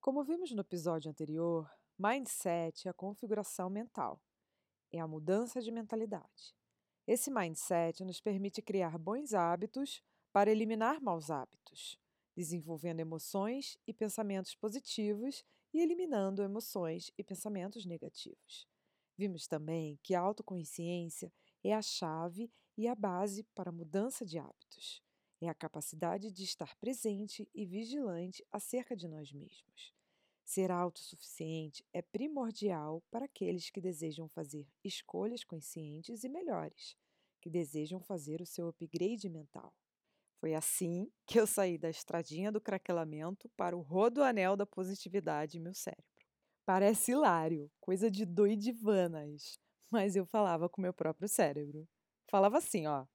Como 0.00 0.24
vimos 0.24 0.52
no 0.52 0.60
episódio 0.60 1.10
anterior, 1.10 1.70
mindset 1.98 2.86
é 2.86 2.90
a 2.90 2.94
configuração 2.94 3.70
mental, 3.70 4.20
é 4.92 5.00
a 5.00 5.06
mudança 5.06 5.62
de 5.62 5.70
mentalidade. 5.70 6.54
Esse 7.08 7.30
mindset 7.30 8.04
nos 8.04 8.20
permite 8.20 8.60
criar 8.60 8.98
bons 8.98 9.32
hábitos 9.32 10.02
para 10.30 10.50
eliminar 10.50 11.00
maus 11.00 11.30
hábitos, 11.30 11.98
desenvolvendo 12.36 13.00
emoções 13.00 13.78
e 13.86 13.94
pensamentos 13.94 14.54
positivos 14.54 15.42
e 15.72 15.80
eliminando 15.80 16.42
emoções 16.42 17.10
e 17.16 17.24
pensamentos 17.24 17.86
negativos. 17.86 18.68
Vimos 19.16 19.46
também 19.46 19.98
que 20.02 20.14
a 20.14 20.20
autoconsciência 20.20 21.32
é 21.64 21.72
a 21.72 21.80
chave 21.80 22.52
e 22.76 22.86
a 22.86 22.94
base 22.94 23.42
para 23.54 23.70
a 23.70 23.72
mudança 23.72 24.22
de 24.22 24.38
hábitos. 24.38 25.02
É 25.40 25.48
a 25.48 25.54
capacidade 25.54 26.30
de 26.30 26.44
estar 26.44 26.76
presente 26.76 27.48
e 27.54 27.64
vigilante 27.64 28.44
acerca 28.52 28.94
de 28.94 29.08
nós 29.08 29.32
mesmos. 29.32 29.97
Ser 30.48 30.70
autossuficiente 30.70 31.84
é 31.92 32.00
primordial 32.00 33.02
para 33.10 33.26
aqueles 33.26 33.68
que 33.68 33.82
desejam 33.82 34.26
fazer 34.30 34.66
escolhas 34.82 35.44
conscientes 35.44 36.24
e 36.24 36.28
melhores, 36.30 36.96
que 37.38 37.50
desejam 37.50 38.00
fazer 38.00 38.40
o 38.40 38.46
seu 38.46 38.66
upgrade 38.66 39.28
mental. 39.28 39.74
Foi 40.40 40.54
assim 40.54 41.12
que 41.26 41.38
eu 41.38 41.46
saí 41.46 41.76
da 41.76 41.90
estradinha 41.90 42.50
do 42.50 42.62
craquelamento 42.62 43.46
para 43.58 43.76
o 43.76 43.82
rodoanel 43.82 44.56
da 44.56 44.64
positividade 44.64 45.58
em 45.58 45.60
meu 45.60 45.74
cérebro. 45.74 46.02
Parece 46.64 47.12
hilário, 47.12 47.70
coisa 47.78 48.10
de 48.10 48.24
doidivanas, 48.24 49.60
mas 49.90 50.16
eu 50.16 50.24
falava 50.24 50.66
com 50.66 50.80
meu 50.80 50.94
próprio 50.94 51.28
cérebro. 51.28 51.86
Falava 52.30 52.56
assim, 52.56 52.86
ó. 52.86 53.06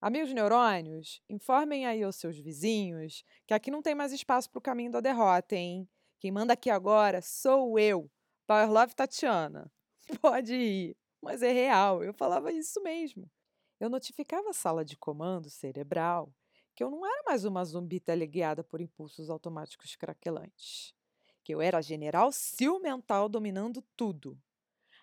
Amigos 0.00 0.32
neurônios, 0.32 1.20
informem 1.28 1.84
aí 1.84 2.02
aos 2.02 2.16
seus 2.16 2.38
vizinhos 2.38 3.22
que 3.46 3.52
aqui 3.52 3.70
não 3.70 3.82
tem 3.82 3.94
mais 3.94 4.10
espaço 4.10 4.50
para 4.50 4.58
o 4.58 4.62
caminho 4.62 4.90
da 4.90 5.00
derrota, 5.00 5.54
hein? 5.54 5.86
Quem 6.18 6.32
manda 6.32 6.52
aqui 6.52 6.68
agora 6.68 7.22
sou 7.22 7.78
eu, 7.78 8.10
Power 8.46 8.70
Love 8.70 8.94
Tatiana. 8.94 9.70
Pode 10.20 10.54
ir, 10.54 10.96
mas 11.22 11.42
é 11.42 11.52
real, 11.52 12.02
eu 12.02 12.12
falava 12.12 12.52
isso 12.52 12.82
mesmo. 12.82 13.30
Eu 13.78 13.88
notificava 13.88 14.50
a 14.50 14.54
sala 14.54 14.84
de 14.84 14.96
comando 14.96 15.48
cerebral 15.48 16.32
que 16.74 16.84
eu 16.84 16.90
não 16.90 17.04
era 17.04 17.24
mais 17.26 17.44
uma 17.44 17.64
zumbi 17.64 17.98
teleguiada 17.98 18.62
por 18.62 18.80
impulsos 18.80 19.30
automáticos 19.30 19.96
craquelantes. 19.96 20.94
Que 21.42 21.52
eu 21.52 21.60
era 21.60 21.82
general 21.82 22.30
sil 22.30 22.78
mental 22.78 23.28
dominando 23.28 23.82
tudo. 23.96 24.40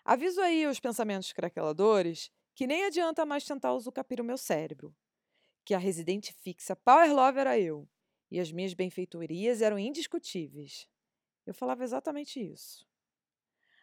Aviso 0.06 0.40
aí 0.40 0.66
os 0.68 0.80
pensamentos 0.80 1.34
craqueladores 1.34 2.32
que 2.54 2.66
nem 2.66 2.86
adianta 2.86 3.26
mais 3.26 3.44
tentar 3.44 3.74
usucapir 3.74 4.22
o 4.22 4.24
meu 4.24 4.38
cérebro. 4.38 4.96
Que 5.66 5.74
a 5.74 5.78
residente 5.78 6.32
fixa 6.32 6.78
Power 6.78 7.14
Love 7.14 7.40
era 7.40 7.60
eu, 7.60 7.86
e 8.32 8.40
as 8.40 8.52
minhas 8.54 8.74
benfeitorias 8.74 9.62
eram 9.62 9.78
indiscutíveis. 9.78 10.88
Eu 11.46 11.54
falava 11.54 11.84
exatamente 11.84 12.40
isso. 12.40 12.88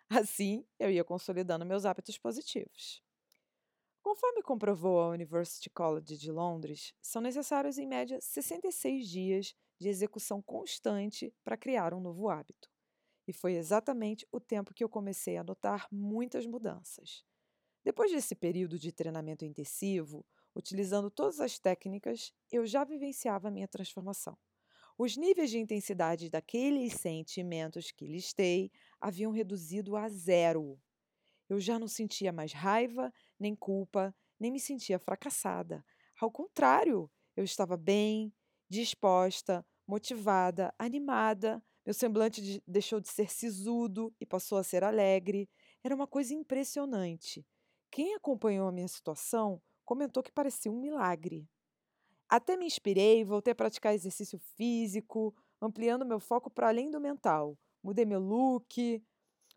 Assim, 0.09 0.67
eu 0.79 0.91
ia 0.91 1.05
consolidando 1.05 1.65
meus 1.65 1.85
hábitos 1.85 2.19
positivos. 2.19 3.03
Conforme 4.03 4.43
comprovou 4.43 5.01
a 5.01 5.09
University 5.09 5.71
College 5.71 6.19
de 6.19 6.31
Londres, 6.33 6.93
são 7.01 7.23
necessários 7.23 7.79
em 7.79 7.87
média 7.87 8.21
66 8.21 9.09
dias 9.09 9.55
de 9.79 9.89
execução 9.89 10.43
constante 10.43 11.33
para 11.45 11.57
criar 11.57 11.95
um 11.95 12.01
novo 12.01 12.29
hábito. 12.29 12.69
E 13.27 13.33
foi 13.33 13.55
exatamente 13.55 14.27
o 14.33 14.41
tempo 14.41 14.75
que 14.75 14.83
eu 14.83 14.89
comecei 14.89 15.37
a 15.37 15.45
notar 15.45 15.87
muitas 15.91 16.45
mudanças. 16.47 17.25
Depois 17.85 18.11
desse 18.11 18.35
período 18.35 18.79
de 18.79 18.93
treinamento 18.93 19.45
intensivo, 19.45 20.27
utilizando 20.55 21.11
todas 21.11 21.41
as 21.41 21.59
técnicas, 21.59 22.33
eu 22.51 22.67
já 22.67 22.85
vivenciava 22.85 23.49
a 23.49 23.51
minha 23.51 23.69
transformação. 23.69 24.37
Os 24.99 25.17
níveis 25.17 25.51
de 25.51 25.59
intensidade 25.59 26.29
daqueles 26.29 26.95
sentimentos 26.95 27.91
que 27.91 28.07
listei 28.07 28.71
haviam 29.01 29.33
reduzido 29.33 29.97
a 29.97 30.09
zero. 30.09 30.79
Eu 31.49 31.59
já 31.61 31.79
não 31.79 31.89
sentia 31.89 32.33
mais 32.33 32.53
raiva, 32.53 33.13
nem 33.39 33.55
culpa, 33.55 34.15
nem 34.39 34.51
me 34.51 34.61
sentia 34.61 34.99
fracassada. 34.99 35.85
Ao 36.21 36.31
contrário, 36.31 37.11
eu 37.37 37.45
estava 37.45 37.77
bem, 37.77 38.33
disposta, 38.69 39.65
motivada, 39.87 40.75
animada. 40.79 41.63
Meu 41.85 41.95
semblante 41.95 42.63
deixou 42.67 43.01
de 43.01 43.09
ser 43.09 43.31
sisudo 43.31 44.15
e 44.21 44.27
passou 44.27 44.59
a 44.59 44.63
ser 44.63 44.85
alegre. 44.85 45.49
Era 45.83 45.95
uma 45.95 46.07
coisa 46.07 46.33
impressionante. 46.33 47.45
Quem 47.91 48.15
acompanhou 48.15 48.69
a 48.69 48.73
minha 48.73 48.89
situação 48.89 49.61
comentou 49.85 50.23
que 50.23 50.33
parecia 50.33 50.71
um 50.71 50.81
milagre. 50.81 51.49
Até 52.33 52.57
me 52.57 52.65
inspirei 52.65 53.21
e 53.21 53.25
voltei 53.25 53.53
a 53.53 53.55
praticar 53.55 53.93
exercício 53.93 54.39
físico, 54.57 55.35
ampliando 55.61 56.07
meu 56.07 56.19
foco 56.19 56.49
para 56.49 56.69
além 56.69 56.91
do 56.91 56.99
mental. 56.99 57.59
Mudei 57.83 58.07
meu 58.07 58.21
look 58.21 59.05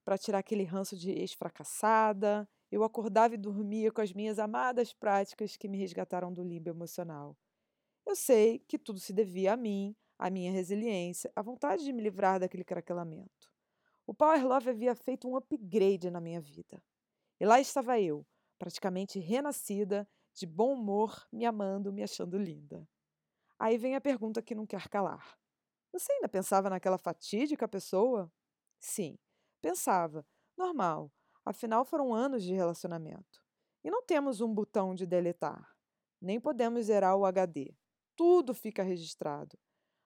para 0.03 0.17
tirar 0.17 0.39
aquele 0.39 0.65
ranço 0.65 0.93
de 0.97 1.09
ex-fracassada. 1.09 2.45
Eu 2.69 2.83
acordava 2.83 3.33
e 3.33 3.37
dormia 3.37 3.93
com 3.93 4.01
as 4.01 4.11
minhas 4.11 4.39
amadas 4.39 4.91
práticas 4.91 5.55
que 5.55 5.69
me 5.69 5.77
resgataram 5.77 6.33
do 6.33 6.43
limbo 6.43 6.69
emocional. 6.69 7.37
Eu 8.05 8.13
sei 8.13 8.59
que 8.67 8.77
tudo 8.77 8.99
se 8.99 9.13
devia 9.13 9.53
a 9.53 9.57
mim, 9.57 9.95
à 10.19 10.29
minha 10.29 10.51
resiliência, 10.51 11.31
à 11.33 11.41
vontade 11.41 11.81
de 11.81 11.93
me 11.93 12.03
livrar 12.03 12.41
daquele 12.41 12.65
craquelamento. 12.65 13.49
O 14.05 14.13
Power 14.13 14.45
Love 14.45 14.71
havia 14.71 14.95
feito 14.95 15.29
um 15.29 15.37
upgrade 15.37 16.11
na 16.11 16.19
minha 16.19 16.41
vida. 16.41 16.83
E 17.39 17.45
lá 17.45 17.57
estava 17.57 17.97
eu, 18.01 18.27
praticamente 18.59 19.17
renascida, 19.17 20.05
de 20.35 20.45
bom 20.45 20.73
humor, 20.73 21.25
me 21.31 21.45
amando, 21.45 21.93
me 21.93 22.03
achando 22.03 22.37
linda. 22.37 22.87
Aí 23.57 23.77
vem 23.77 23.95
a 23.95 24.01
pergunta 24.01 24.41
que 24.41 24.53
não 24.53 24.67
quer 24.67 24.89
calar. 24.89 25.37
Você 25.93 26.11
ainda 26.11 26.27
pensava 26.27 26.69
naquela 26.69 26.97
fatídica 26.97 27.67
pessoa? 27.67 28.29
Sim, 28.77 29.17
pensava. 29.61 30.25
Normal. 30.57 31.09
Afinal, 31.45 31.85
foram 31.85 32.13
anos 32.13 32.43
de 32.43 32.53
relacionamento. 32.53 33.41
E 33.81 33.89
não 33.89 34.03
temos 34.03 34.41
um 34.41 34.53
botão 34.53 34.93
de 34.93 35.05
deletar. 35.05 35.73
Nem 36.21 36.39
podemos 36.39 36.87
zerar 36.87 37.15
o 37.15 37.25
HD. 37.25 37.73
Tudo 38.15 38.53
fica 38.53 38.83
registrado. 38.83 39.57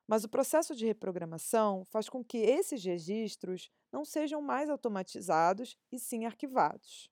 Mas 0.07 0.23
o 0.23 0.29
processo 0.29 0.75
de 0.75 0.85
reprogramação 0.85 1.85
faz 1.85 2.09
com 2.09 2.23
que 2.23 2.37
esses 2.37 2.83
registros 2.83 3.71
não 3.91 4.05
sejam 4.05 4.41
mais 4.41 4.69
automatizados 4.69 5.77
e 5.91 5.97
sim 5.97 6.25
arquivados. 6.25 7.09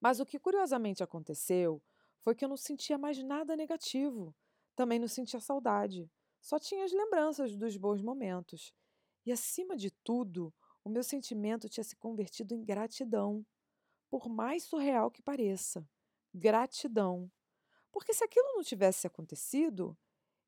Mas 0.00 0.18
o 0.18 0.26
que 0.26 0.38
curiosamente 0.38 1.02
aconteceu 1.02 1.80
foi 2.22 2.34
que 2.34 2.44
eu 2.44 2.48
não 2.48 2.56
sentia 2.56 2.96
mais 2.96 3.22
nada 3.22 3.56
negativo. 3.56 4.34
Também 4.74 4.98
não 4.98 5.08
sentia 5.08 5.40
saudade. 5.40 6.10
Só 6.40 6.58
tinha 6.58 6.84
as 6.84 6.92
lembranças 6.92 7.56
dos 7.56 7.76
bons 7.76 8.00
momentos. 8.00 8.72
E, 9.26 9.32
acima 9.32 9.76
de 9.76 9.90
tudo, 9.90 10.52
o 10.84 10.88
meu 10.88 11.02
sentimento 11.02 11.68
tinha 11.68 11.84
se 11.84 11.96
convertido 11.96 12.54
em 12.54 12.64
gratidão. 12.64 13.44
Por 14.08 14.28
mais 14.28 14.64
surreal 14.64 15.10
que 15.10 15.22
pareça. 15.22 15.86
Gratidão. 16.34 17.30
Porque 17.90 18.14
se 18.14 18.24
aquilo 18.24 18.54
não 18.54 18.62
tivesse 18.62 19.06
acontecido, 19.06 19.96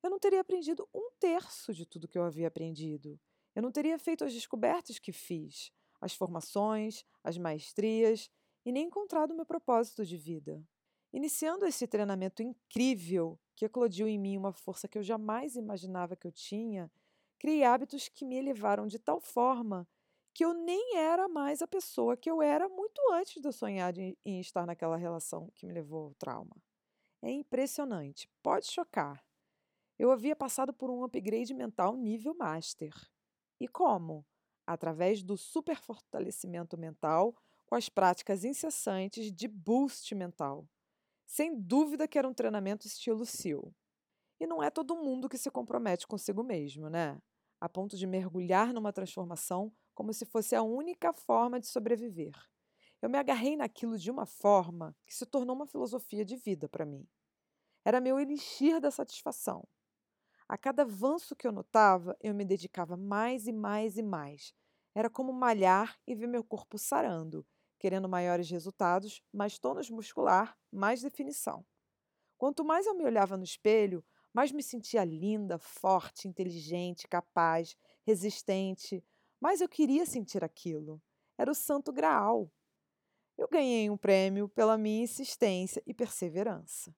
eu 0.03 0.11
não 0.11 0.19
teria 0.19 0.41
aprendido 0.41 0.89
um 0.95 1.11
terço 1.19 1.73
de 1.73 1.87
tudo 1.87 2.09
que 2.09 2.19
eu 2.19 2.25
havia 2.25 2.49
aprendido. 2.49 3.21
Eu 3.55 3.63
não 3.63 3.71
teria 3.71 3.99
feito 3.99 4.25
as 4.25 4.33
descobertas 4.33 4.99
que 4.99 5.13
fiz, 5.13 5.71
as 6.01 6.15
formações, 6.15 7.05
as 7.23 7.39
maestrias 7.39 8.31
e 8.65 8.73
nem 8.73 8.87
encontrado 8.87 9.31
o 9.31 9.37
meu 9.37 9.47
propósito 9.47 10.05
de 10.05 10.17
vida. 10.17 10.63
Iniciando 11.15 11.65
esse 11.65 11.87
treinamento 11.87 12.43
incrível 12.43 13.39
que 13.55 13.67
eclodiu 13.67 14.09
em 14.09 14.19
mim 14.19 14.37
uma 14.37 14.53
força 14.53 14.89
que 14.89 14.99
eu 14.99 15.03
jamais 15.05 15.55
imaginava 15.55 16.17
que 16.17 16.27
eu 16.27 16.33
tinha, 16.33 16.91
criei 17.39 17.63
hábitos 17.63 18.09
que 18.09 18.25
me 18.25 18.35
elevaram 18.35 18.89
de 18.89 18.99
tal 18.99 19.21
forma 19.21 19.87
que 20.35 20.45
eu 20.45 20.53
nem 20.53 20.97
era 20.97 21.29
mais 21.29 21.63
a 21.63 21.69
pessoa 21.69 22.17
que 22.17 22.29
eu 22.29 22.43
era 22.43 22.69
muito 22.69 23.01
antes 23.13 23.41
de 23.41 23.47
eu 23.47 23.53
sonhar 23.53 23.95
em 23.97 24.41
estar 24.41 24.67
naquela 24.67 24.97
relação 24.97 25.49
que 25.55 25.65
me 25.65 25.73
levou 25.73 26.07
ao 26.07 26.15
trauma. 26.15 26.57
É 27.23 27.31
impressionante, 27.31 28.29
pode 28.43 28.67
chocar. 28.67 29.25
Eu 29.97 30.11
havia 30.11 30.35
passado 30.35 30.73
por 30.73 30.91
um 30.91 31.05
upgrade 31.05 31.55
mental 31.55 31.97
nível 31.97 32.35
master. 32.35 32.93
E 33.61 33.69
como? 33.69 34.27
Através 34.67 35.23
do 35.23 35.37
super 35.37 35.77
fortalecimento 35.81 36.77
mental 36.77 37.37
com 37.67 37.77
as 37.77 37.89
práticas 37.89 38.43
incessantes 38.43 39.31
de 39.31 39.47
boost 39.47 40.13
mental. 40.13 40.67
Sem 41.27 41.59
dúvida 41.59 42.07
que 42.07 42.19
era 42.19 42.29
um 42.29 42.35
treinamento 42.35 42.87
estilo 42.87 43.25
SEAL. 43.25 43.73
E 44.39 44.47
não 44.47 44.63
é 44.63 44.71
todo 44.71 44.97
mundo 44.97 45.29
que 45.29 45.39
se 45.39 45.51
compromete 45.51 46.07
consigo 46.07 46.43
mesmo, 46.43 46.89
né? 46.89 47.21
A 47.61 47.69
ponto 47.69 47.97
de 47.97 48.07
mergulhar 48.07 48.73
numa 48.73 48.93
transformação 48.93 49.73
como 49.95 50.13
se 50.13 50.27
fosse 50.27 50.55
a 50.55 50.63
única 50.63 51.13
forma 51.13 51.61
de 51.61 51.67
sobreviver. 51.67 52.35
Eu 53.01 53.09
me 53.09 53.19
agarrei 53.19 53.57
naquilo 53.57 53.99
de 53.99 54.11
uma 54.11 54.27
forma 54.27 54.97
que 55.07 55.15
se 55.15 55.25
tornou 55.27 55.55
uma 55.55 55.67
filosofia 55.67 56.25
de 56.25 56.37
vida 56.37 56.69
para 56.69 56.85
mim. 56.85 57.07
Era 57.85 58.01
meu 58.01 58.19
elixir 58.19 58.81
da 58.81 58.91
satisfação. 58.91 59.67
A 60.49 60.59
cada 60.59 60.83
avanço 60.83 61.37
que 61.37 61.47
eu 61.47 61.53
notava, 61.53 62.17
eu 62.21 62.35
me 62.35 62.45
dedicava 62.45 62.97
mais 62.97 63.47
e 63.47 63.53
mais 63.53 63.97
e 63.97 64.03
mais. 64.03 64.55
Era 64.95 65.11
como 65.11 65.33
malhar 65.33 65.99
e 66.07 66.15
ver 66.15 66.27
meu 66.27 66.45
corpo 66.45 66.79
sarando, 66.79 67.47
querendo 67.85 68.09
maiores 68.09 68.49
resultados, 68.49 69.23
mais 69.31 69.59
tônus 69.59 69.91
muscular, 69.91 70.57
mais 70.73 71.03
definição. 71.03 71.63
Quanto 72.39 72.65
mais 72.65 72.87
eu 72.87 72.95
me 72.95 73.05
olhava 73.05 73.37
no 73.37 73.45
espelho, 73.45 74.03
mais 74.33 74.51
me 74.51 74.63
sentia 74.63 75.05
linda, 75.05 75.59
forte, 75.59 76.27
inteligente, 76.27 77.07
capaz, 77.07 77.77
resistente. 78.07 79.05
Mais 79.39 79.61
eu 79.61 79.69
queria 79.69 80.07
sentir 80.07 80.43
aquilo. 80.43 80.99
Era 81.37 81.51
o 81.51 81.55
santo 81.55 81.93
graal. 81.93 82.51
Eu 83.37 83.49
ganhei 83.49 83.91
um 83.91 83.99
prêmio 83.99 84.49
pela 84.49 84.79
minha 84.79 85.03
insistência 85.03 85.83
e 85.87 85.93
perseverança. 85.93 86.91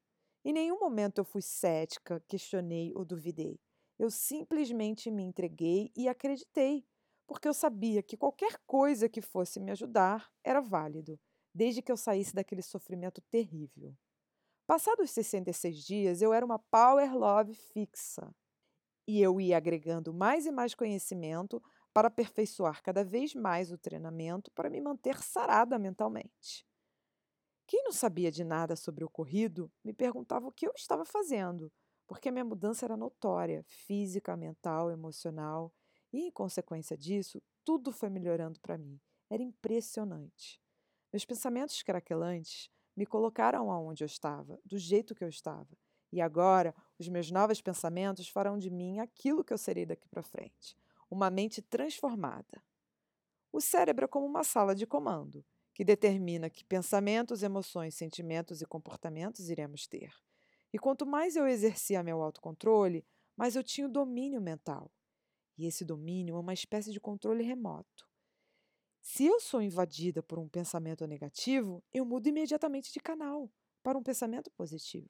Em 0.44 0.53
nenhum 0.53 0.79
momento 0.79 1.19
eu 1.19 1.25
fui 1.25 1.43
cética, 1.43 2.23
questionei 2.29 2.93
ou 2.94 3.05
duvidei. 3.05 3.59
Eu 3.99 4.09
simplesmente 4.09 5.11
me 5.11 5.25
entreguei 5.25 5.91
e 5.97 6.06
acreditei, 6.06 6.87
porque 7.26 7.49
eu 7.49 7.55
sabia 7.55 8.02
que 8.02 8.17
qualquer 8.17 8.58
coisa 8.67 9.08
que 9.08 9.20
fosse 9.20 9.58
me 9.58 9.73
ajudar 9.73 10.31
era 10.44 10.61
válido, 10.61 11.19
desde 11.55 11.82
que 11.82 11.90
eu 11.90 11.96
saísse 11.96 12.34
daquele 12.34 12.62
sofrimento 12.62 13.20
terrível. 13.31 13.96
Passados 14.67 15.11
66 15.11 15.84
dias, 15.84 16.23
eu 16.23 16.32
era 16.32 16.44
uma 16.44 16.58
power 16.58 17.17
love 17.17 17.55
fixa. 17.55 18.34
E 19.06 19.23
eu 19.23 19.40
ia 19.40 19.56
agregando 19.56 20.12
mais 20.12 20.46
e 20.46 20.50
mais 20.50 20.75
conhecimento 20.75 21.62
para 21.93 22.08
aperfeiçoar 22.08 22.82
cada 22.82 23.05
vez 23.05 23.34
mais 23.34 23.70
o 23.70 23.78
treinamento 23.78 24.50
para 24.52 24.69
me 24.69 24.81
manter 24.81 25.23
sarada 25.23 25.78
mentalmente. 25.78 26.67
Quem 27.67 27.82
não 27.84 27.93
sabia 27.93 28.31
de 28.31 28.44
nada 28.44 28.76
sobre 28.76 29.02
o 29.02 29.06
ocorrido 29.06 29.73
me 29.84 29.93
perguntava 29.93 30.46
o 30.46 30.52
que 30.52 30.67
eu 30.67 30.73
estava 30.76 31.05
fazendo, 31.05 31.73
porque 32.06 32.28
a 32.28 32.32
minha 32.32 32.44
mudança 32.44 32.84
era 32.84 32.96
notória, 32.96 33.64
física, 33.67 34.37
mental, 34.37 34.90
emocional, 34.90 35.73
e, 36.17 36.29
em 36.29 36.31
consequência 36.31 36.97
disso, 36.97 37.43
tudo 37.65 37.93
foi 37.93 38.09
melhorando 38.09 38.61
para 38.61 38.79
mim. 38.79 39.01
Era 39.29 39.43
impressionante. 39.43 40.61
Meus 41.13 41.25
pensamentos 41.25 41.83
craquelantes 41.83 42.71
me 42.97 43.07
colocaram 43.07 43.71
aonde 43.71 44.03
eu 44.03 44.07
estava, 44.07 44.59
do 44.65 44.79
jeito 44.79 45.15
que 45.15 45.23
eu 45.23 45.29
estava. 45.29 45.77
E 46.13 46.21
agora, 46.21 46.75
os 46.99 47.09
meus 47.09 47.31
novos 47.31 47.61
pensamentos 47.61 48.29
farão 48.29 48.59
de 48.59 48.71
mim 48.71 48.99
aquilo 48.99 49.45
que 49.45 49.53
eu 49.53 49.59
serei 49.59 49.85
daqui 49.85 50.09
para 50.09 50.23
frente 50.23 50.77
uma 51.11 51.31
mente 51.31 51.63
transformada. 51.63 52.62
O 53.53 53.61
cérebro 53.61 54.05
é 54.05 54.09
como 54.09 54.27
uma 54.27 54.45
sala 54.45 54.75
de 54.75 54.87
comando, 54.87 55.45
que 55.73 55.85
determina 55.85 56.51
que 56.51 56.65
pensamentos, 56.65 57.43
emoções, 57.43 57.95
sentimentos 57.95 58.61
e 58.61 58.67
comportamentos 58.67 59.49
iremos 59.49 59.87
ter. 59.87 60.12
E 60.73 60.79
quanto 60.79 61.07
mais 61.07 61.37
eu 61.37 61.47
exercia 61.47 62.03
meu 62.03 62.21
autocontrole, 62.23 63.05
mais 63.37 63.57
eu 63.57 63.62
tinha 63.62 63.87
o 63.87 63.91
domínio 63.91 64.41
mental. 64.41 64.91
E 65.58 65.67
esse 65.67 65.85
domínio 65.85 66.37
é 66.37 66.38
uma 66.38 66.53
espécie 66.53 66.93
de 66.93 67.00
controle 67.00 67.43
remoto. 67.43 68.06
Se 69.00 69.25
eu 69.25 69.41
sou 69.41 69.62
invadida 69.62 70.23
por 70.23 70.38
um 70.38 70.49
pensamento 70.49 71.06
negativo, 71.06 71.82
eu 71.93 72.05
mudo 72.05 72.29
imediatamente 72.29 72.93
de 72.93 73.00
canal 73.00 73.50
para 73.82 73.97
um 73.97 74.03
pensamento 74.03 74.50
positivo. 74.50 75.08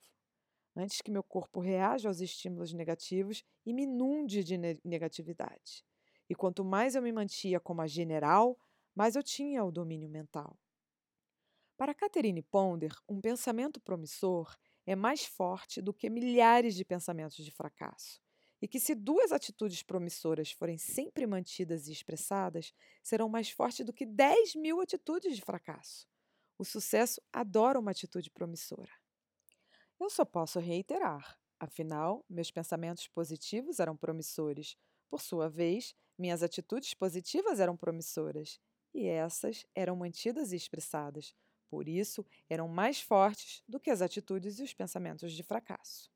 Antes 0.76 1.00
que 1.00 1.10
meu 1.10 1.22
corpo 1.22 1.60
reaja 1.60 2.08
aos 2.08 2.20
estímulos 2.20 2.72
negativos 2.74 3.42
e 3.64 3.72
me 3.72 3.84
inunde 3.84 4.44
de 4.44 4.58
negatividade. 4.84 5.82
E 6.28 6.34
quanto 6.34 6.62
mais 6.64 6.94
eu 6.94 7.02
me 7.02 7.10
mantia 7.10 7.58
como 7.58 7.80
a 7.80 7.86
general, 7.86 8.58
mais 8.94 9.16
eu 9.16 9.22
tinha 9.22 9.64
o 9.64 9.72
domínio 9.72 10.08
mental. 10.08 10.58
Para 11.76 11.94
Catherine 11.94 12.42
Ponder, 12.42 12.92
um 13.08 13.20
pensamento 13.20 13.80
promissor 13.80 14.54
é 14.84 14.94
mais 14.94 15.24
forte 15.24 15.80
do 15.80 15.92
que 15.92 16.10
milhares 16.10 16.74
de 16.74 16.84
pensamentos 16.84 17.42
de 17.42 17.50
fracasso 17.50 18.25
e 18.60 18.66
que 18.66 18.80
se 18.80 18.94
duas 18.94 19.32
atitudes 19.32 19.82
promissoras 19.82 20.50
forem 20.50 20.78
sempre 20.78 21.26
mantidas 21.26 21.88
e 21.88 21.92
expressadas, 21.92 22.72
serão 23.02 23.28
mais 23.28 23.50
fortes 23.50 23.84
do 23.84 23.92
que 23.92 24.06
10 24.06 24.54
mil 24.54 24.80
atitudes 24.80 25.36
de 25.36 25.42
fracasso. 25.42 26.06
O 26.58 26.64
sucesso 26.64 27.20
adora 27.32 27.78
uma 27.78 27.90
atitude 27.90 28.30
promissora. 28.30 28.92
Eu 30.00 30.08
só 30.08 30.24
posso 30.24 30.58
reiterar, 30.58 31.38
afinal, 31.60 32.24
meus 32.28 32.50
pensamentos 32.50 33.06
positivos 33.08 33.78
eram 33.78 33.96
promissores. 33.96 34.76
Por 35.10 35.20
sua 35.20 35.48
vez, 35.48 35.94
minhas 36.18 36.42
atitudes 36.42 36.94
positivas 36.94 37.60
eram 37.60 37.76
promissoras. 37.76 38.58
E 38.94 39.06
essas 39.06 39.66
eram 39.74 39.96
mantidas 39.96 40.52
e 40.52 40.56
expressadas. 40.56 41.34
Por 41.68 41.88
isso, 41.88 42.24
eram 42.48 42.68
mais 42.68 43.00
fortes 43.00 43.62
do 43.68 43.78
que 43.78 43.90
as 43.90 44.00
atitudes 44.00 44.58
e 44.58 44.62
os 44.62 44.72
pensamentos 44.72 45.32
de 45.32 45.42
fracasso. 45.42 46.10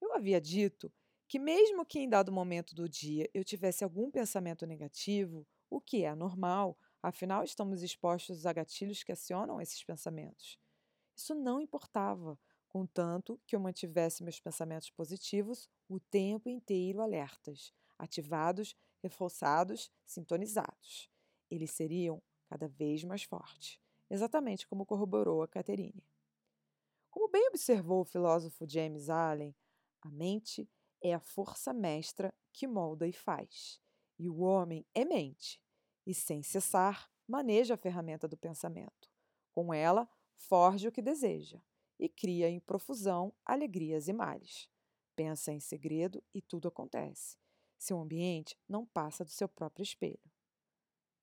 Eu 0.00 0.14
havia 0.14 0.40
dito 0.40 0.92
que, 1.28 1.38
mesmo 1.38 1.84
que 1.84 1.98
em 1.98 2.08
dado 2.08 2.32
momento 2.32 2.74
do 2.74 2.88
dia 2.88 3.28
eu 3.34 3.44
tivesse 3.44 3.84
algum 3.84 4.10
pensamento 4.10 4.66
negativo, 4.66 5.46
o 5.68 5.78
que 5.78 6.02
é 6.02 6.14
normal, 6.14 6.76
afinal 7.02 7.44
estamos 7.44 7.82
expostos 7.82 8.46
a 8.46 8.52
gatilhos 8.52 9.02
que 9.02 9.12
acionam 9.12 9.60
esses 9.60 9.84
pensamentos. 9.84 10.58
Isso 11.14 11.34
não 11.34 11.60
importava, 11.60 12.38
contanto 12.66 13.38
que 13.46 13.54
eu 13.54 13.60
mantivesse 13.60 14.24
meus 14.24 14.40
pensamentos 14.40 14.90
positivos 14.90 15.68
o 15.86 16.00
tempo 16.00 16.48
inteiro 16.48 17.02
alertas, 17.02 17.74
ativados, 17.98 18.74
reforçados, 19.02 19.92
sintonizados. 20.06 21.10
Eles 21.50 21.72
seriam 21.72 22.22
cada 22.46 22.68
vez 22.68 23.04
mais 23.04 23.22
fortes, 23.22 23.78
exatamente 24.08 24.66
como 24.66 24.86
corroborou 24.86 25.42
a 25.42 25.48
Caterine. 25.48 26.02
Como 27.10 27.28
bem 27.28 27.48
observou 27.48 28.00
o 28.00 28.06
filósofo 28.06 28.64
James 28.66 29.10
Allen, 29.10 29.54
a 30.00 30.10
mente 30.10 30.68
é 31.02 31.14
a 31.14 31.20
força 31.20 31.72
mestra 31.72 32.34
que 32.52 32.66
molda 32.66 33.06
e 33.06 33.12
faz. 33.12 33.80
E 34.18 34.28
o 34.28 34.38
homem 34.38 34.86
é 34.94 35.04
mente, 35.04 35.60
e 36.06 36.14
sem 36.14 36.42
cessar 36.42 37.10
maneja 37.26 37.74
a 37.74 37.78
ferramenta 37.78 38.26
do 38.26 38.36
pensamento. 38.36 39.08
Com 39.52 39.72
ela, 39.72 40.08
forge 40.34 40.88
o 40.88 40.92
que 40.92 41.02
deseja 41.02 41.60
e 41.98 42.08
cria 42.08 42.48
em 42.48 42.60
profusão 42.60 43.34
alegrias 43.44 44.08
e 44.08 44.12
males. 44.12 44.68
Pensa 45.16 45.52
em 45.52 45.60
segredo 45.60 46.22
e 46.32 46.40
tudo 46.40 46.68
acontece. 46.68 47.36
Seu 47.76 48.00
ambiente 48.00 48.56
não 48.68 48.86
passa 48.86 49.24
do 49.24 49.30
seu 49.30 49.48
próprio 49.48 49.82
espelho. 49.82 50.32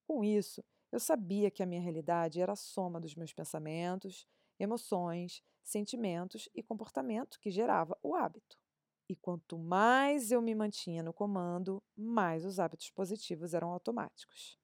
Com 0.06 0.24
isso, 0.24 0.64
eu 0.92 1.00
sabia 1.00 1.50
que 1.50 1.64
a 1.64 1.66
minha 1.66 1.82
realidade 1.82 2.40
era 2.40 2.54
a 2.54 2.58
soma 2.58 3.00
dos 3.00 3.16
meus 3.16 3.34
pensamentos, 3.34 4.28
emoções, 4.60 5.42
sentimentos 5.64 6.48
e 6.54 6.62
comportamento 6.62 7.40
que 7.40 7.50
gerava 7.50 7.98
o 8.04 8.16
hábito. 8.16 8.58
E 9.08 9.16
quanto 9.16 9.58
mais 9.58 10.32
eu 10.32 10.42
me 10.42 10.56
mantinha 10.56 11.04
no 11.04 11.14
comando, 11.14 11.82
mais 11.96 12.44
os 12.44 12.60
hábitos 12.60 12.90
positivos 12.90 13.54
eram 13.54 13.72
automáticos. 13.72 14.58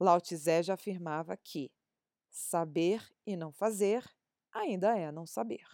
Lao 0.00 0.20
Tse 0.20 0.62
já 0.62 0.74
afirmava 0.74 1.36
que 1.36 1.70
saber 2.30 3.06
e 3.26 3.36
não 3.36 3.52
fazer 3.52 4.04
ainda 4.52 4.96
é 4.96 5.12
não 5.12 5.26
saber. 5.26 5.66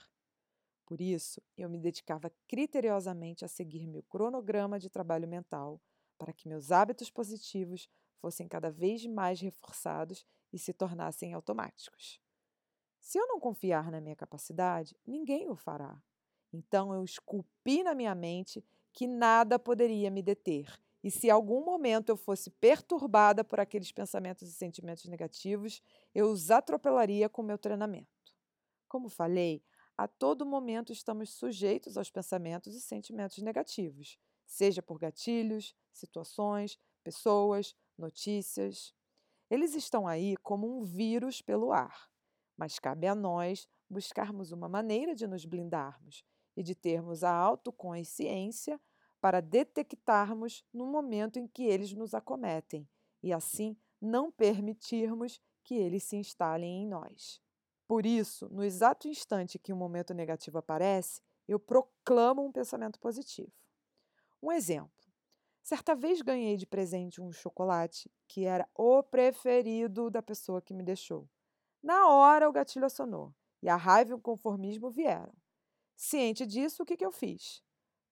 Por 0.87 1.01
isso, 1.01 1.41
eu 1.57 1.71
me 1.71 1.79
dedicava 1.79 2.33
criteriosamente 2.49 3.45
a 3.45 3.49
seguir 3.49 3.87
meu 3.87 4.03
cronograma 4.03 4.79
de 4.79 4.91
trabalho 4.91 5.29
mental 5.29 5.81
para 6.19 6.33
que 6.33 6.49
meus 6.49 6.73
hábitos 6.73 7.11
positivos 7.11 7.89
fossem 8.19 8.49
cada 8.49 8.71
vez 8.71 9.07
mais 9.07 9.41
reforçados 9.41 10.27
e 10.53 10.59
se 10.59 10.73
tornassem 10.73 11.33
automáticos. 11.33 12.21
Se 12.99 13.19
eu 13.19 13.27
não 13.27 13.41
confiar 13.41 13.91
na 13.91 14.01
minha 14.01 14.17
capacidade, 14.17 14.97
ninguém 15.07 15.49
o 15.49 15.57
fará. 15.57 16.03
Então 16.53 16.93
eu 16.93 17.05
esculpi 17.05 17.83
na 17.83 17.95
minha 17.95 18.15
mente 18.15 18.65
que 18.93 19.07
nada 19.07 19.59
poderia 19.59 20.11
me 20.11 20.23
deter. 20.23 20.67
E 21.03 21.11
se 21.11 21.31
algum 21.31 21.65
momento 21.65 22.11
eu 22.11 22.17
fosse 22.17 22.51
perturbada 22.51 23.43
por 23.43 23.59
aqueles 23.59 23.91
pensamentos 23.91 24.49
e 24.49 24.53
sentimentos 24.53 25.07
negativos, 25.07 25.83
eu 26.15 26.31
os 26.31 26.51
atropelaria 26.51 27.29
com 27.29 27.43
meu 27.43 27.57
treinamento. 27.57 28.35
Como 28.87 29.09
falei, 29.09 29.63
a 29.97 30.07
todo 30.07 30.45
momento 30.45 30.93
estamos 30.93 31.31
sujeitos 31.31 31.97
aos 31.97 32.11
pensamentos 32.11 32.75
e 32.75 32.81
sentimentos 32.81 33.39
negativos, 33.39 34.19
seja 34.45 34.83
por 34.83 34.99
gatilhos, 34.99 35.75
situações, 35.93 36.79
pessoas, 37.03 37.75
notícias. 37.97 38.95
Eles 39.49 39.75
estão 39.75 40.07
aí 40.07 40.37
como 40.39 40.67
um 40.67 40.85
vírus 40.85 41.41
pelo 41.41 41.73
ar, 41.73 42.11
mas 42.57 42.79
cabe 42.79 43.07
a 43.07 43.15
nós 43.15 43.69
buscarmos 43.89 44.53
uma 44.53 44.69
maneira 44.69 45.15
de 45.15 45.27
nos 45.27 45.45
blindarmos 45.45 46.25
e 46.57 46.63
de 46.63 46.75
termos 46.75 47.25
a 47.25 47.33
autoconsciência 47.33 48.81
para 49.21 49.41
detectarmos 49.41 50.65
no 50.73 50.87
momento 50.87 51.39
em 51.39 51.47
que 51.47 51.65
eles 51.65 51.93
nos 51.93 52.15
acometem 52.15 52.89
e 53.23 53.33
assim 53.33 53.77
não 54.01 54.31
permitirmos 54.31 55.41
que 55.63 55.75
eles 55.75 56.05
se 56.05 56.17
instalem 56.17 56.83
em 56.83 56.87
nós. 56.87 57.41
Por 57.87 58.07
isso, 58.07 58.49
no 58.51 58.65
exato 58.65 59.09
instante 59.09 59.59
que 59.59 59.73
um 59.73 59.77
momento 59.77 60.15
negativo 60.15 60.59
aparece, 60.59 61.21
eu 61.47 61.59
proclamo 61.59 62.45
um 62.45 62.53
pensamento 62.53 62.99
positivo. 62.99 63.53
Um 64.43 64.51
exemplo. 64.51 64.91
Certa 65.63 65.95
vez 65.95 66.23
ganhei 66.23 66.57
de 66.57 66.67
presente 66.67 67.21
um 67.21 67.31
chocolate 67.31 68.11
que 68.27 68.45
era 68.45 68.69
o 68.75 69.03
preferido 69.03 70.11
da 70.11 70.23
pessoa 70.23 70.63
que 70.63 70.73
me 70.73 70.83
deixou. 70.83 71.29
Na 71.83 72.09
hora, 72.09 72.49
o 72.49 72.53
gatilho 72.53 72.87
acionou 72.87 73.35
e 73.63 73.69
a 73.69 73.77
raiva 73.77 74.11
e 74.11 74.15
o 74.15 74.21
conformismo 74.21 74.91
vieram. 74.91 75.33
Ciente 76.03 76.47
disso, 76.47 76.83
o 76.83 76.87
que, 76.87 76.97
que 76.97 77.05
eu 77.05 77.13
fiz? 77.13 77.63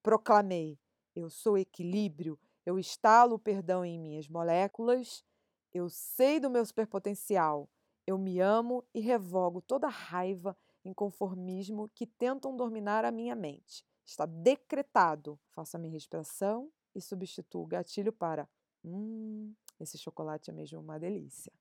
Proclamei: 0.02 0.78
eu 1.16 1.30
sou 1.30 1.57
equilíbrio, 1.57 2.38
eu 2.66 2.78
estalo 2.78 3.37
o 3.37 3.38
perdão 3.38 3.83
em 3.83 3.99
minhas 3.99 4.28
moléculas, 4.28 5.25
eu 5.73 5.88
sei 5.88 6.38
do 6.38 6.50
meu 6.50 6.66
superpotencial, 6.66 7.66
eu 8.07 8.18
me 8.18 8.40
amo 8.40 8.85
e 8.95 9.00
revogo 9.00 9.62
toda 9.62 9.88
raiva, 9.88 10.54
inconformismo 10.85 11.88
que 11.95 12.07
tentam 12.07 12.54
dominar 12.54 13.07
a 13.07 13.11
minha 13.11 13.35
mente. 13.35 13.83
Está 14.04 14.26
decretado. 14.26 15.40
Faço 15.49 15.78
a 15.78 15.80
minha 15.80 15.95
respiração 15.95 16.71
e 16.95 17.00
substituo 17.00 17.62
o 17.62 17.66
gatilho 17.66 18.12
para 18.12 18.47
Hum, 18.85 19.54
esse 19.80 19.97
chocolate 19.97 20.50
é 20.50 20.52
mesmo 20.52 20.78
uma 20.78 21.00
delícia. 21.00 21.52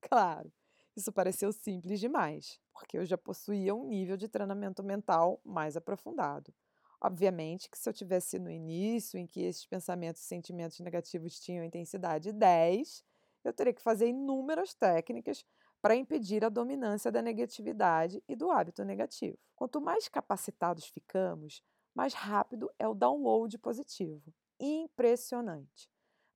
Claro, 0.00 0.52
isso 0.98 1.12
pareceu 1.12 1.52
simples 1.52 2.00
demais, 2.00 2.60
porque 2.72 2.98
eu 2.98 3.04
já 3.04 3.16
possuía 3.16 3.74
um 3.74 3.84
nível 3.84 4.16
de 4.16 4.28
treinamento 4.28 4.82
mental 4.82 5.40
mais 5.44 5.76
aprofundado. 5.76 6.52
Obviamente 7.00 7.70
que 7.70 7.78
se 7.78 7.88
eu 7.88 7.92
tivesse 7.92 8.38
no 8.38 8.50
início, 8.50 9.18
em 9.18 9.26
que 9.26 9.40
esses 9.40 9.64
pensamentos 9.64 10.22
e 10.22 10.26
sentimentos 10.26 10.80
negativos 10.80 11.38
tinham 11.38 11.64
intensidade 11.64 12.32
10, 12.32 13.04
eu 13.44 13.52
teria 13.52 13.72
que 13.72 13.82
fazer 13.82 14.08
inúmeras 14.08 14.74
técnicas 14.74 15.44
para 15.80 15.94
impedir 15.94 16.44
a 16.44 16.48
dominância 16.48 17.10
da 17.10 17.22
negatividade 17.22 18.22
e 18.28 18.34
do 18.34 18.50
hábito 18.50 18.84
negativo. 18.84 19.38
Quanto 19.54 19.80
mais 19.80 20.08
capacitados 20.08 20.86
ficamos, 20.86 21.62
mais 21.94 22.14
rápido 22.14 22.70
é 22.78 22.88
o 22.88 22.94
download 22.94 23.56
positivo. 23.58 24.34
Impressionante. 24.58 25.88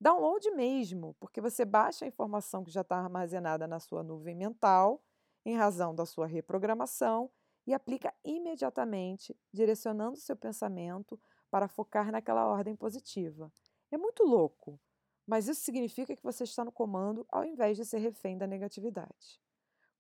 Download 0.02 0.50
mesmo, 0.50 1.14
porque 1.21 1.40
você 1.40 1.64
baixa 1.64 2.04
a 2.04 2.09
informação 2.09 2.64
que 2.64 2.73
já 2.73 2.80
está 2.80 2.97
armazenada 2.97 3.68
na 3.68 3.78
sua 3.78 4.02
nuvem 4.02 4.35
mental, 4.35 5.00
em 5.44 5.54
razão 5.54 5.94
da 5.94 6.04
sua 6.04 6.26
reprogramação, 6.26 7.30
e 7.64 7.73
aplica 7.73 8.12
imediatamente, 8.25 9.38
direcionando 9.52 10.16
seu 10.16 10.35
pensamento 10.35 11.21
para 11.49 11.68
focar 11.68 12.11
naquela 12.11 12.44
ordem 12.49 12.75
positiva. 12.75 13.52
É 13.92 13.97
muito 13.97 14.25
louco, 14.25 14.76
mas 15.25 15.47
isso 15.47 15.61
significa 15.61 16.16
que 16.16 16.23
você 16.25 16.42
está 16.42 16.64
no 16.64 16.73
comando 16.73 17.25
ao 17.28 17.44
invés 17.44 17.76
de 17.76 17.85
ser 17.85 17.99
refém 17.99 18.37
da 18.37 18.44
negatividade. 18.44 19.40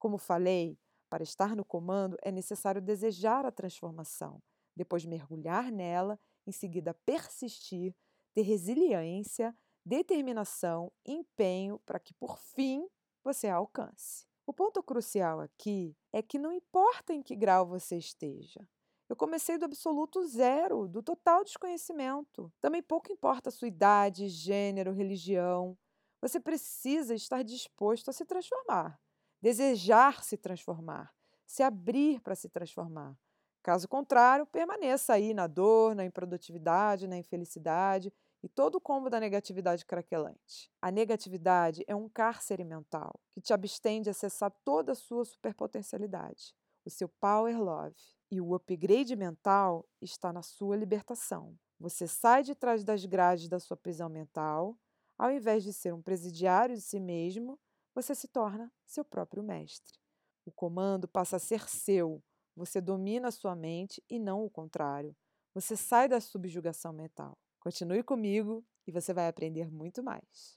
Como 0.00 0.18
falei, 0.18 0.76
para 1.08 1.22
estar 1.22 1.54
no 1.54 1.64
comando 1.64 2.18
é 2.22 2.32
necessário 2.32 2.82
desejar 2.82 3.46
a 3.46 3.52
transformação, 3.52 4.42
depois 4.74 5.04
mergulhar 5.04 5.70
nela, 5.70 6.18
em 6.44 6.50
seguida 6.50 6.92
persistir, 7.06 7.94
ter 8.34 8.42
resiliência, 8.42 9.56
determinação, 9.84 10.92
empenho 11.04 11.78
para 11.80 11.98
que 11.98 12.14
por 12.14 12.38
fim 12.38 12.88
você 13.24 13.48
a 13.48 13.56
alcance. 13.56 14.26
O 14.46 14.52
ponto 14.52 14.82
crucial 14.82 15.40
aqui 15.40 15.96
é 16.12 16.20
que 16.20 16.38
não 16.38 16.52
importa 16.52 17.12
em 17.12 17.22
que 17.22 17.36
grau 17.36 17.66
você 17.66 17.96
esteja. 17.96 18.66
Eu 19.08 19.16
comecei 19.16 19.58
do 19.58 19.64
absoluto 19.64 20.26
zero, 20.26 20.88
do 20.88 21.02
total 21.02 21.44
desconhecimento. 21.44 22.52
Também 22.60 22.82
pouco 22.82 23.12
importa 23.12 23.50
a 23.50 23.52
sua 23.52 23.68
idade, 23.68 24.28
gênero, 24.28 24.92
religião. 24.92 25.76
Você 26.20 26.40
precisa 26.40 27.14
estar 27.14 27.42
disposto 27.42 28.08
a 28.08 28.12
se 28.12 28.24
transformar, 28.24 28.98
desejar 29.40 30.24
se 30.24 30.36
transformar, 30.36 31.12
se 31.46 31.62
abrir 31.62 32.20
para 32.20 32.34
se 32.34 32.48
transformar. 32.48 33.16
Caso 33.62 33.86
contrário, 33.86 34.46
permaneça 34.46 35.12
aí 35.12 35.32
na 35.34 35.46
dor, 35.46 35.94
na 35.94 36.04
improdutividade, 36.04 37.06
na 37.06 37.16
infelicidade 37.16 38.12
e 38.42 38.48
todo 38.48 38.76
o 38.76 38.80
combo 38.80 39.08
da 39.08 39.20
negatividade 39.20 39.86
craquelante. 39.86 40.70
A 40.80 40.90
negatividade 40.90 41.84
é 41.86 41.94
um 41.94 42.08
cárcere 42.08 42.64
mental 42.64 43.20
que 43.30 43.40
te 43.40 43.52
abstém 43.52 44.02
de 44.02 44.10
acessar 44.10 44.50
toda 44.64 44.92
a 44.92 44.96
sua 44.96 45.24
superpotencialidade, 45.24 46.54
o 46.84 46.90
seu 46.90 47.08
power 47.08 47.58
love. 47.60 47.96
E 48.30 48.40
o 48.40 48.54
upgrade 48.54 49.14
mental 49.14 49.86
está 50.00 50.32
na 50.32 50.42
sua 50.42 50.76
libertação. 50.76 51.54
Você 51.78 52.08
sai 52.08 52.42
de 52.42 52.54
trás 52.54 52.82
das 52.82 53.04
grades 53.04 53.48
da 53.48 53.60
sua 53.60 53.76
prisão 53.76 54.08
mental, 54.08 54.78
ao 55.18 55.30
invés 55.30 55.62
de 55.62 55.72
ser 55.72 55.94
um 55.94 56.02
presidiário 56.02 56.74
de 56.74 56.80
si 56.80 56.98
mesmo, 56.98 57.58
você 57.94 58.14
se 58.14 58.26
torna 58.26 58.72
seu 58.84 59.04
próprio 59.04 59.42
mestre. 59.42 59.98
O 60.44 60.50
comando 60.50 61.06
passa 61.06 61.36
a 61.36 61.38
ser 61.38 61.68
seu. 61.68 62.22
Você 62.56 62.80
domina 62.80 63.28
a 63.28 63.32
sua 63.32 63.54
mente 63.54 64.02
e 64.10 64.18
não 64.18 64.44
o 64.44 64.50
contrário. 64.50 65.14
Você 65.54 65.76
sai 65.76 66.08
da 66.08 66.20
subjugação 66.20 66.92
mental. 66.92 67.38
Continue 67.62 68.02
comigo 68.02 68.64
e 68.86 68.92
você 68.92 69.14
vai 69.14 69.28
aprender 69.28 69.70
muito 69.70 70.02
mais. 70.02 70.50